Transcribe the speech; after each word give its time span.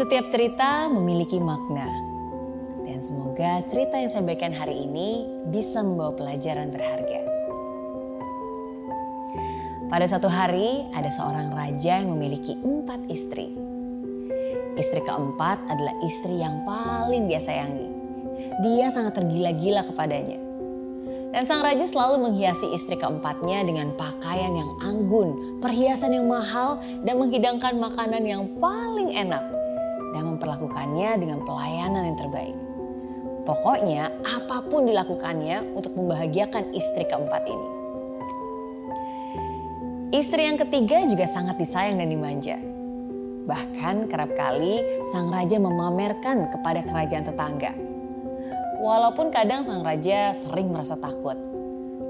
Setiap 0.00 0.32
cerita 0.32 0.88
memiliki 0.88 1.36
makna. 1.36 1.84
Dan 2.88 3.04
semoga 3.04 3.60
cerita 3.68 4.00
yang 4.00 4.08
saya 4.08 4.24
bagikan 4.24 4.56
hari 4.56 4.88
ini 4.88 5.28
bisa 5.52 5.84
membawa 5.84 6.16
pelajaran 6.16 6.72
berharga. 6.72 7.20
Pada 9.92 10.08
suatu 10.08 10.24
hari 10.24 10.88
ada 10.96 11.12
seorang 11.12 11.52
raja 11.52 12.00
yang 12.00 12.16
memiliki 12.16 12.56
empat 12.64 13.12
istri. 13.12 13.52
Istri 14.80 15.04
keempat 15.04 15.68
adalah 15.68 15.92
istri 16.00 16.40
yang 16.40 16.64
paling 16.64 17.28
dia 17.28 17.36
sayangi. 17.36 17.92
Dia 18.64 18.88
sangat 18.88 19.20
tergila-gila 19.20 19.84
kepadanya. 19.84 20.40
Dan 21.36 21.44
sang 21.44 21.60
raja 21.60 21.84
selalu 21.84 22.24
menghiasi 22.24 22.72
istri 22.72 22.96
keempatnya 22.96 23.68
dengan 23.68 23.92
pakaian 24.00 24.56
yang 24.56 24.80
anggun, 24.80 25.60
perhiasan 25.60 26.16
yang 26.16 26.24
mahal, 26.24 26.80
dan 27.04 27.20
menghidangkan 27.20 27.76
makanan 27.76 28.24
yang 28.24 28.48
paling 28.56 29.12
enak. 29.12 29.59
Dan 30.10 30.34
memperlakukannya 30.34 31.10
dengan 31.18 31.42
pelayanan 31.46 32.12
yang 32.12 32.18
terbaik. 32.18 32.56
Pokoknya 33.46 34.10
apa 34.26 34.62
pun 34.68 34.86
dilakukannya 34.86 35.74
untuk 35.74 35.96
membahagiakan 35.96 36.74
istri 36.76 37.06
keempat 37.08 37.42
ini. 37.46 37.68
Istri 40.10 40.42
yang 40.42 40.58
ketiga 40.58 41.06
juga 41.06 41.24
sangat 41.30 41.56
disayang 41.56 42.02
dan 42.02 42.10
dimanja. 42.10 42.58
Bahkan 43.46 44.10
kerap 44.10 44.34
kali 44.34 44.82
sang 45.14 45.30
raja 45.30 45.56
memamerkan 45.56 46.50
kepada 46.50 46.82
kerajaan 46.82 47.24
tetangga 47.26 47.72
Walaupun 48.80 49.28
kadang 49.28 49.60
sang 49.60 49.84
raja 49.84 50.32
sering 50.32 50.72
merasa 50.72 50.96
takut. 50.96 51.36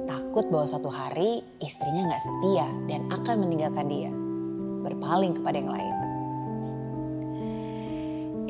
Takut 0.06 0.46
bahwa 0.54 0.70
suatu 0.70 0.87
hari 0.87 1.42
istrinya 1.59 2.06
nggak 2.06 2.23
setia 2.23 2.66
dan 2.87 3.10
akan 3.10 3.42
meninggalkan 3.42 3.90
dia. 3.90 4.06
Berpaling 4.87 5.34
kepada 5.34 5.59
yang 5.59 5.66
lain. 5.74 5.95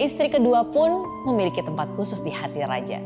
Istri 0.00 0.32
kedua 0.32 0.64
pun 0.72 1.04
memiliki 1.28 1.60
tempat 1.60 1.92
khusus 1.92 2.24
di 2.24 2.32
hati 2.32 2.64
raja. 2.64 3.04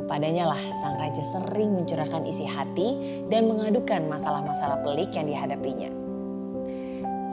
Kepadanya 0.00 0.48
lah 0.48 0.62
sang 0.80 0.96
raja 0.96 1.20
sering 1.20 1.76
mencurahkan 1.76 2.24
isi 2.24 2.48
hati 2.48 3.20
dan 3.28 3.44
mengadukan 3.44 4.08
masalah-masalah 4.08 4.80
pelik 4.80 5.12
yang 5.12 5.28
dihadapinya. 5.28 5.92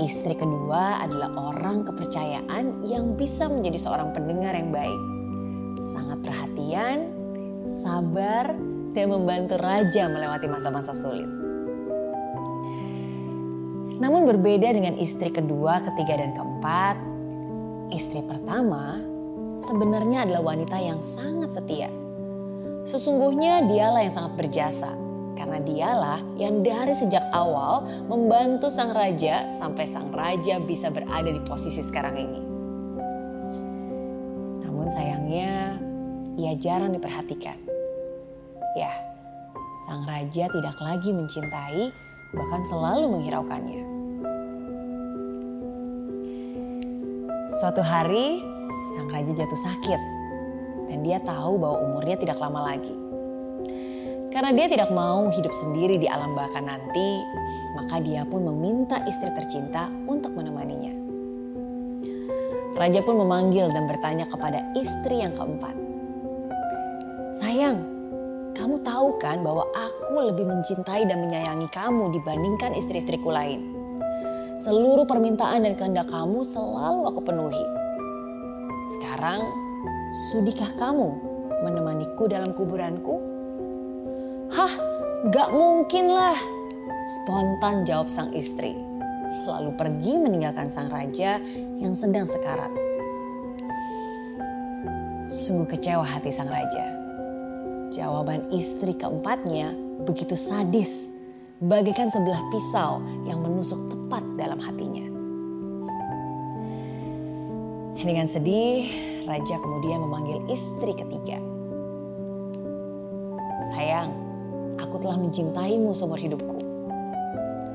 Istri 0.03 0.35
kedua 0.35 0.99
adalah 1.07 1.55
orang 1.55 1.87
kepercayaan 1.87 2.83
yang 2.83 3.15
bisa 3.15 3.47
menjadi 3.47 3.79
seorang 3.79 4.11
pendengar 4.11 4.51
yang 4.51 4.75
baik 4.75 5.01
sangat 5.79 6.19
perhatian, 6.19 7.15
sabar, 7.63 8.51
dan 8.91 9.07
membantu 9.07 9.55
raja 9.55 10.11
melewati 10.11 10.51
masa-masa 10.51 10.91
sulit. 10.91 11.27
Namun 13.99 14.27
berbeda 14.27 14.71
dengan 14.75 14.99
istri 14.99 15.31
kedua, 15.31 15.83
ketiga, 15.83 16.19
dan 16.19 16.31
keempat, 16.35 16.95
istri 17.89 18.21
pertama 18.21 19.01
sebenarnya 19.59 20.25
adalah 20.25 20.53
wanita 20.55 20.77
yang 20.79 21.01
sangat 21.01 21.57
setia. 21.57 21.89
Sesungguhnya 22.85 23.65
dialah 23.69 24.01
yang 24.05 24.13
sangat 24.13 24.33
berjasa 24.39 24.89
karena 25.35 25.59
dialah 25.61 26.19
yang 26.35 26.61
dari 26.65 26.93
sejak 26.95 27.23
awal 27.31 27.85
membantu 28.07 28.67
sang 28.71 28.91
raja 28.91 29.49
sampai 29.53 29.85
sang 29.85 30.11
raja 30.13 30.57
bisa 30.63 30.89
berada 30.89 31.27
di 31.29 31.41
posisi 31.43 31.81
sekarang 31.83 32.15
ini. 32.17 32.41
Namun 34.65 34.87
sayangnya 34.89 35.77
ia 36.39 36.53
jarang 36.55 36.95
diperhatikan. 36.95 37.57
Ya, 38.77 38.93
sang 39.89 40.05
raja 40.05 40.47
tidak 40.47 40.77
lagi 40.79 41.09
mencintai, 41.11 41.91
bahkan 42.37 42.61
selalu 42.69 43.11
menghiraukannya. 43.11 43.98
Suatu 47.59 47.83
hari, 47.83 48.39
sang 48.95 49.11
raja 49.11 49.35
jatuh 49.35 49.59
sakit 49.59 50.01
dan 50.87 51.03
dia 51.03 51.19
tahu 51.19 51.59
bahwa 51.59 51.91
umurnya 51.91 52.15
tidak 52.15 52.39
lama 52.39 52.71
lagi. 52.71 52.95
Karena 54.31 54.55
dia 54.55 54.71
tidak 54.71 54.95
mau 54.95 55.27
hidup 55.27 55.51
sendiri 55.51 55.99
di 55.99 56.07
alam 56.07 56.39
baka 56.39 56.63
nanti, 56.63 57.19
maka 57.75 57.99
dia 57.99 58.23
pun 58.23 58.47
meminta 58.47 59.03
istri 59.03 59.27
tercinta 59.35 59.91
untuk 60.07 60.39
menemaninya. 60.39 60.95
Raja 62.79 63.03
pun 63.03 63.19
memanggil 63.27 63.67
dan 63.75 63.91
bertanya 63.91 64.31
kepada 64.31 64.63
istri 64.79 65.19
yang 65.19 65.35
keempat. 65.35 65.75
Sayang, 67.43 67.83
kamu 68.55 68.79
tahu 68.87 69.19
kan 69.19 69.43
bahwa 69.43 69.67
aku 69.75 70.15
lebih 70.31 70.47
mencintai 70.47 71.03
dan 71.11 71.27
menyayangi 71.27 71.67
kamu 71.75 72.07
dibandingkan 72.15 72.71
istri-istriku 72.79 73.27
lain. 73.35 73.78
Seluruh 74.59 75.07
permintaan 75.07 75.63
dan 75.63 75.73
kehendak 75.79 76.11
kamu 76.11 76.43
selalu 76.43 77.07
aku 77.07 77.23
penuhi. 77.23 77.65
Sekarang, 78.97 79.47
sudikah 80.31 80.75
kamu 80.75 81.15
menemaniku 81.63 82.27
dalam 82.27 82.51
kuburanku? 82.51 83.23
Hah, 84.51 84.73
gak 85.31 85.55
mungkin 85.55 86.11
lah. 86.11 86.35
Spontan 87.07 87.87
jawab 87.87 88.11
sang 88.11 88.35
istri 88.35 88.75
lalu 89.49 89.71
pergi 89.73 90.13
meninggalkan 90.17 90.67
sang 90.69 90.89
raja 90.89 91.41
yang 91.79 91.93
sedang 91.97 92.29
sekarat. 92.29 92.69
Sungguh 95.29 95.69
kecewa 95.69 96.05
hati 96.05 96.33
sang 96.33 96.49
raja. 96.49 96.85
Jawaban 97.93 98.49
istri 98.53 98.93
keempatnya 98.93 99.73
begitu 100.05 100.37
sadis, 100.37 101.13
bagaikan 101.61 102.09
sebelah 102.09 102.41
pisau 102.53 103.01
yang 103.25 103.41
menusuk 103.41 103.77
tepat 104.09 104.25
dalam 104.41 104.57
hatinya. 104.57 105.05
Dengan 108.01 108.25
sedih, 108.25 108.89
raja 109.29 109.55
kemudian 109.61 110.01
memanggil 110.01 110.41
istri 110.49 110.97
ketiga. 110.97 111.37
Sayang, 113.69 114.09
aku 114.81 114.97
telah 114.97 115.21
mencintaimu 115.21 115.93
seumur 115.93 116.17
hidupku 116.17 116.57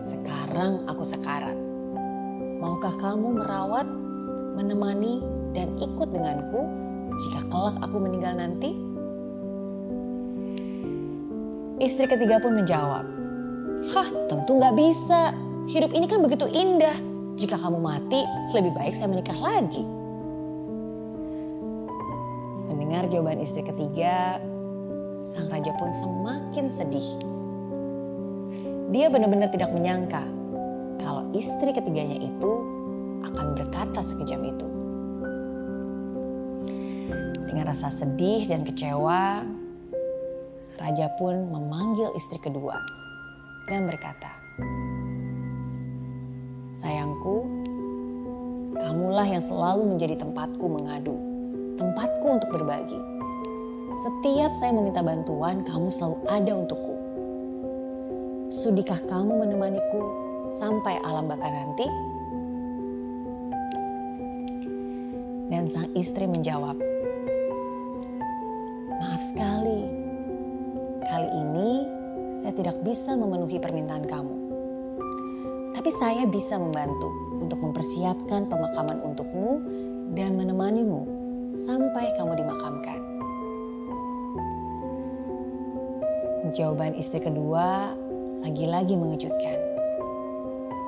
sekarang 0.02 0.82
aku 0.90 1.06
sekarat. 1.06 1.54
Maukah 2.58 2.98
kamu 2.98 3.42
merawat, 3.42 3.86
menemani, 4.58 5.22
dan 5.54 5.70
ikut 5.78 6.10
denganku 6.10 6.66
jika 7.14 7.46
kelak 7.46 7.78
aku 7.78 7.96
meninggal 8.02 8.34
nanti? 8.34 8.74
Istri 11.78 12.10
ketiga 12.10 12.42
pun 12.42 12.58
menjawab, 12.58 13.06
Hah 13.92 14.08
tentu 14.30 14.56
gak 14.62 14.78
bisa, 14.78 15.34
hidup 15.68 15.90
ini 15.96 16.06
kan 16.08 16.20
begitu 16.20 16.44
indah. 16.48 16.96
Jika 17.34 17.58
kamu 17.58 17.82
mati, 17.82 18.22
lebih 18.54 18.70
baik 18.78 18.94
saya 18.94 19.10
menikah 19.10 19.34
lagi. 19.34 19.82
Mendengar 22.70 23.10
jawaban 23.10 23.42
istri 23.42 23.66
ketiga, 23.66 24.38
sang 25.26 25.50
raja 25.50 25.74
pun 25.74 25.90
semakin 25.90 26.70
sedih. 26.70 27.08
Dia 28.94 29.10
benar-benar 29.10 29.50
tidak 29.50 29.74
menyangka 29.74 30.22
kalau 31.02 31.26
istri 31.34 31.74
ketiganya 31.74 32.22
itu 32.22 32.52
akan 33.26 33.58
berkata 33.58 33.98
sekejam 33.98 34.46
itu. 34.46 34.66
Dengan 37.50 37.66
rasa 37.66 37.90
sedih 37.90 38.46
dan 38.46 38.62
kecewa, 38.62 39.42
raja 40.78 41.10
pun 41.18 41.50
memanggil 41.50 42.14
istri 42.14 42.38
kedua 42.38 42.78
dan 43.66 43.90
berkata, 43.90 44.30
"Sayangku, 46.84 47.48
kamulah 48.76 49.24
yang 49.24 49.40
selalu 49.40 49.96
menjadi 49.96 50.20
tempatku 50.20 50.68
mengadu, 50.68 51.16
tempatku 51.80 52.26
untuk 52.28 52.52
berbagi. 52.52 53.00
Setiap 54.04 54.52
saya 54.52 54.76
meminta 54.76 55.00
bantuan, 55.00 55.64
kamu 55.64 55.88
selalu 55.88 56.20
ada 56.28 56.52
untukku. 56.52 56.94
Sudikah 58.52 59.00
kamu 59.08 59.32
menemaniku 59.48 60.02
sampai 60.52 61.00
alam 61.00 61.24
baka 61.24 61.48
nanti? 61.48 61.88
Dan 65.48 65.64
sang 65.72 65.88
istri 65.96 66.28
menjawab, 66.28 66.76
Maaf 69.00 69.22
sekali, 69.24 69.88
kali 71.08 71.28
ini 71.32 71.70
saya 72.36 72.52
tidak 72.52 72.76
bisa 72.84 73.16
memenuhi 73.16 73.56
permintaan 73.56 74.04
kamu. 74.04 74.33
Tapi 75.84 76.00
saya 76.00 76.24
bisa 76.24 76.56
membantu 76.56 77.12
untuk 77.44 77.60
mempersiapkan 77.60 78.48
pemakaman 78.48 79.04
untukmu 79.04 79.60
dan 80.16 80.32
menemanimu 80.32 81.04
sampai 81.52 82.08
kamu 82.16 82.40
dimakamkan. 82.40 83.04
Jawaban 86.56 86.96
istri 86.96 87.20
kedua 87.20 87.92
lagi-lagi 88.40 88.96
mengejutkan. 88.96 89.60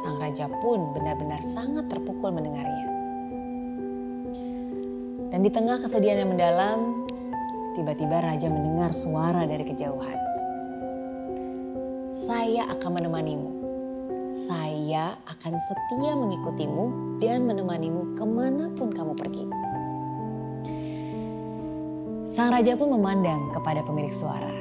Sang 0.00 0.16
raja 0.16 0.48
pun 0.64 0.88
benar-benar 0.96 1.44
sangat 1.44 1.92
terpukul 1.92 2.32
mendengarnya. 2.32 2.88
Dan 5.28 5.44
di 5.44 5.52
tengah 5.52 5.76
kesedihan 5.76 6.24
yang 6.24 6.32
mendalam, 6.32 7.04
tiba-tiba 7.76 8.24
raja 8.24 8.48
mendengar 8.48 8.96
suara 8.96 9.44
dari 9.44 9.68
kejauhan. 9.68 10.16
Saya 12.16 12.64
akan 12.72 12.90
menemanimu. 12.96 13.55
Saya 14.36 15.16
akan 15.32 15.56
setia 15.56 16.12
mengikutimu 16.12 17.16
dan 17.24 17.48
menemanimu 17.48 18.12
ke 18.20 18.24
mana 18.28 18.68
pun 18.76 18.92
kamu 18.92 19.16
pergi. 19.16 19.48
Sang 22.28 22.52
raja 22.52 22.76
pun 22.76 22.92
memandang 22.92 23.48
kepada 23.56 23.80
pemilik 23.80 24.12
suara. 24.12 24.52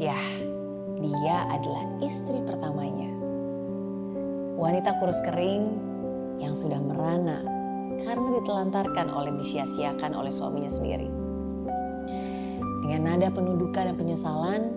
Ya, 0.00 0.16
dia 0.96 1.44
adalah 1.52 1.84
istri 2.00 2.40
pertamanya. 2.40 3.12
Wanita 4.56 4.96
kurus 4.96 5.20
kering 5.28 5.68
yang 6.40 6.56
sudah 6.56 6.80
merana 6.80 7.44
karena 8.00 8.40
ditelantarkan 8.40 9.12
oleh 9.12 9.36
disia-siakan 9.36 10.16
oleh 10.16 10.32
suaminya 10.32 10.72
sendiri. 10.72 11.12
Dengan 12.80 13.12
nada 13.12 13.28
penundukan 13.28 13.92
dan 13.92 13.96
penyesalan, 14.00 14.72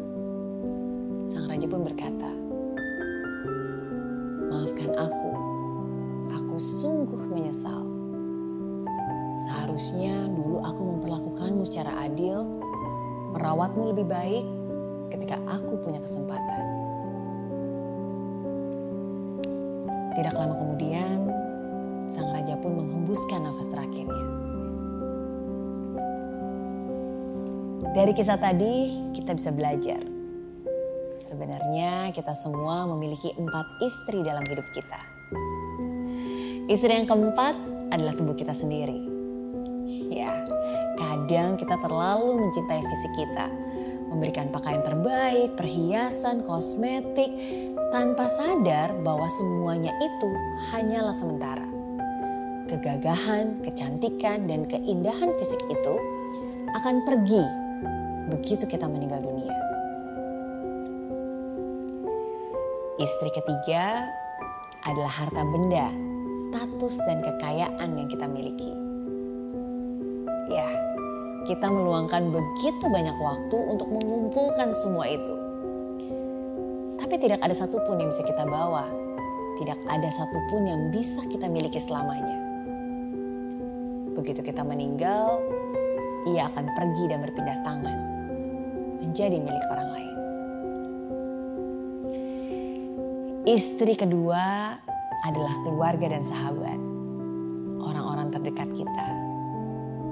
sang 1.23 1.47
raja 1.47 1.71
pun 1.71 1.87
berkata, 1.87 2.40
Aku, 4.89 5.31
aku 6.33 6.55
sungguh 6.57 7.29
menyesal. 7.29 7.85
Seharusnya 9.45 10.25
dulu 10.33 10.61
aku 10.65 10.81
memperlakukanmu 10.81 11.61
secara 11.69 12.09
adil, 12.09 12.45
merawatmu 13.37 13.93
lebih 13.93 14.09
baik 14.09 14.45
ketika 15.13 15.37
aku 15.45 15.77
punya 15.85 16.01
kesempatan. 16.01 16.65
Tidak 20.17 20.33
lama 20.33 20.57
kemudian, 20.57 21.29
sang 22.09 22.33
raja 22.35 22.57
pun 22.57 22.81
menghembuskan 22.81 23.47
nafas 23.47 23.69
terakhirnya. 23.71 24.27
Dari 27.91 28.11
kisah 28.15 28.39
tadi, 28.39 29.03
kita 29.15 29.35
bisa 29.35 29.51
belajar. 29.51 30.10
Sebenarnya 31.21 32.09
kita 32.17 32.33
semua 32.33 32.89
memiliki 32.89 33.29
empat 33.37 33.77
istri 33.85 34.25
dalam 34.25 34.41
hidup 34.41 34.65
kita. 34.73 34.99
Istri 36.65 36.91
yang 36.97 37.05
keempat 37.05 37.53
adalah 37.93 38.17
tubuh 38.17 38.33
kita 38.33 38.57
sendiri. 38.57 38.97
Ya, 40.09 40.41
kadang 40.97 41.61
kita 41.61 41.77
terlalu 41.77 42.41
mencintai 42.41 42.81
fisik 42.81 43.13
kita, 43.21 43.47
memberikan 44.09 44.49
pakaian 44.49 44.81
terbaik, 44.81 45.53
perhiasan, 45.61 46.41
kosmetik, 46.41 47.29
tanpa 47.93 48.25
sadar 48.25 48.89
bahwa 49.05 49.29
semuanya 49.29 49.93
itu 50.01 50.29
hanyalah 50.73 51.13
sementara. 51.13 51.67
Kegagahan, 52.65 53.61
kecantikan, 53.61 54.49
dan 54.49 54.65
keindahan 54.65 55.37
fisik 55.37 55.61
itu 55.69 55.95
akan 56.81 57.03
pergi 57.05 57.45
begitu 58.31 58.63
kita 58.65 58.87
meninggal 58.87 59.21
dunia. 59.21 59.70
Istri 62.99 63.29
ketiga 63.31 64.09
adalah 64.83 65.13
harta 65.13 65.43
benda, 65.45 65.87
status, 66.49 66.99
dan 67.07 67.23
kekayaan 67.23 67.95
yang 67.95 68.07
kita 68.09 68.25
miliki. 68.27 68.73
Ya, 70.51 70.67
kita 71.47 71.71
meluangkan 71.71 72.33
begitu 72.33 72.85
banyak 72.89 73.15
waktu 73.21 73.57
untuk 73.71 73.87
mengumpulkan 73.87 74.75
semua 74.75 75.07
itu 75.07 75.51
tapi 77.11 77.27
tidak 77.27 77.43
ada 77.43 77.51
satupun 77.51 77.99
yang 77.99 78.07
bisa 78.07 78.23
kita 78.23 78.47
bawa. 78.47 78.87
Tidak 79.59 79.79
ada 79.91 80.07
satupun 80.07 80.63
yang 80.63 80.95
bisa 80.95 81.19
kita 81.27 81.51
miliki 81.51 81.75
selamanya. 81.75 82.39
Begitu 84.15 84.39
kita 84.39 84.63
meninggal, 84.63 85.43
ia 86.23 86.47
akan 86.47 86.71
pergi 86.71 87.11
dan 87.11 87.19
berpindah 87.19 87.59
tangan. 87.67 87.99
Menjadi 89.03 89.43
milik 89.43 89.65
orang 89.75 89.89
lain. 89.91 90.15
Istri 93.41 93.97
kedua 93.97 94.77
adalah 95.25 95.55
keluarga 95.65 96.13
dan 96.13 96.23
sahabat. 96.25 96.79
Orang-orang 97.81 98.29
terdekat 98.29 98.69
kita. 98.73 99.07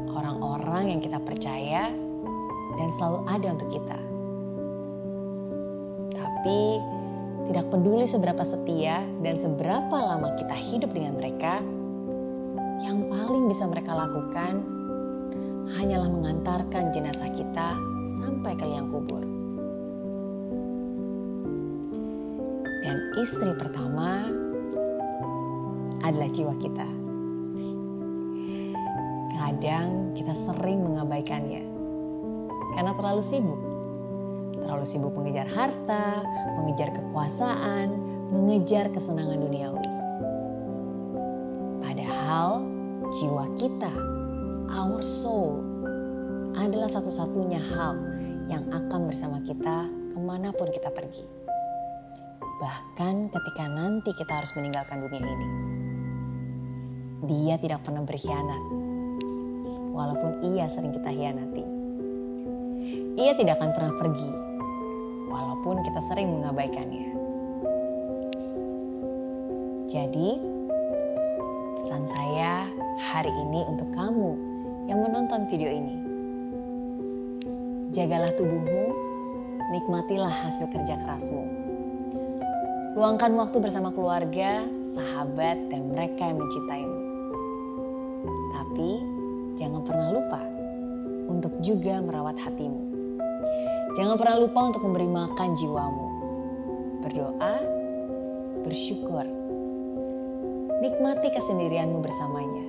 Orang-orang 0.10 0.98
yang 0.98 1.02
kita 1.02 1.22
percaya 1.22 1.94
dan 2.78 2.88
selalu 2.98 3.20
ada 3.30 3.48
untuk 3.54 3.70
kita 3.70 4.10
tapi 6.40 6.80
tidak 7.52 7.68
peduli 7.68 8.08
seberapa 8.08 8.40
setia 8.48 9.04
dan 9.20 9.36
seberapa 9.36 9.92
lama 9.92 10.31
kita 10.40 10.56
hidup 10.56 10.96
dengan 10.96 11.20
mereka, 11.20 11.60
yang 12.80 13.12
paling 13.12 13.52
bisa 13.52 13.68
mereka 13.68 13.92
lakukan 13.92 14.64
hanyalah 15.76 16.08
mengantarkan 16.08 16.96
jenazah 16.96 17.28
kita 17.36 17.76
sampai 18.24 18.56
ke 18.56 18.64
liang 18.64 18.88
kubur. 18.88 19.38
Dan 22.80 22.96
istri 23.20 23.52
pertama 23.60 24.28
adalah 26.04 26.30
jiwa 26.31 26.56
kita. 26.58 26.88
Kadang 29.36 30.16
kita 30.16 30.34
sering 30.36 30.84
mengabaikannya 30.84 31.64
karena 32.78 32.92
terlalu 32.96 33.24
sibuk 33.24 33.60
terlalu 34.70 34.86
sibuk 34.86 35.18
mengejar 35.18 35.50
harta, 35.50 36.22
mengejar 36.62 36.94
kekuasaan, 36.94 37.90
mengejar 38.30 38.86
kesenangan 38.94 39.42
duniawi. 39.42 39.90
Padahal 41.81 42.62
jiwa 43.10 43.50
kita, 43.58 43.90
our 44.70 45.02
soul, 45.02 45.66
adalah 46.54 46.86
satu-satunya 46.86 47.58
hal 47.58 47.98
yang 48.46 48.62
akan 48.70 49.10
bersama 49.10 49.42
kita 49.42 49.90
ke 50.14 50.18
mana 50.22 50.54
pun 50.54 50.70
kita 50.70 50.94
pergi. 50.94 51.38
Bahkan 52.59 53.31
ketika 53.31 53.65
nanti 53.71 54.11
kita 54.13 54.35
harus 54.35 54.51
meninggalkan 54.59 55.00
dunia 55.00 55.23
ini. 55.23 55.50
Dia 57.23 57.56
tidak 57.59 57.88
pernah 57.88 58.03
berkhianat, 58.03 58.63
walaupun 59.95 60.56
ia 60.56 60.67
sering 60.71 60.95
kita 60.95 61.11
hianati. 61.11 61.63
Ia 63.19 63.35
tidak 63.35 63.59
akan 63.59 63.71
pernah 63.75 63.94
pergi 64.00 64.31
walaupun 65.27 65.83
kita 65.83 66.00
sering 66.00 66.31
mengabaikannya. 66.31 67.11
Jadi, 69.89 70.29
pesan 71.79 72.03
saya 72.07 72.67
hari 73.00 73.31
ini 73.44 73.65
untuk 73.67 73.91
kamu 73.91 74.31
yang 74.88 75.03
menonton 75.03 75.50
video 75.51 75.67
ini. 75.67 75.95
Jagalah 77.91 78.31
tubuhmu, 78.38 78.94
nikmatilah 79.73 80.31
hasil 80.45 80.69
kerja 80.69 80.95
kerasmu. 81.03 81.69
Luangkan 82.97 83.38
waktu 83.38 83.62
bersama 83.62 83.94
keluarga, 83.94 84.65
sahabat, 84.81 85.69
dan 85.69 85.94
mereka 85.94 86.25
yang 86.25 86.42
mencintaimu. 86.42 86.99
Tapi 88.49 88.92
jangan 89.54 89.85
pernah 89.85 90.09
lupa 90.09 90.42
untuk 91.30 91.54
juga 91.61 92.02
merawat 92.02 92.33
hatimu. 92.42 92.81
Jangan 93.94 94.18
pernah 94.18 94.42
lupa 94.42 94.73
untuk 94.73 94.81
memberi 94.81 95.06
makan 95.06 95.54
jiwamu. 95.54 96.07
Berdoa, 97.06 97.56
bersyukur. 98.66 99.25
Nikmati 100.81 101.30
kesendirianmu 101.30 102.02
bersamanya. 102.02 102.66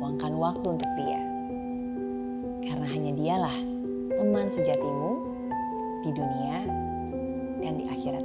Luangkan 0.00 0.40
waktu 0.40 0.66
untuk 0.80 0.90
dia. 0.96 1.20
Karena 2.64 2.86
hanya 2.88 3.12
dialah 3.12 3.56
teman 4.16 4.48
sejatimu 4.48 5.10
di 6.00 6.10
dunia 6.16 6.58
dan 7.60 7.76
di 7.76 7.84
akhirat 7.92 8.24